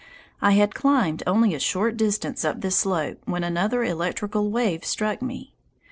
[0.41, 5.21] I had climbed only a short distance up this slope when another electrical wave struck
[5.21, 5.53] me.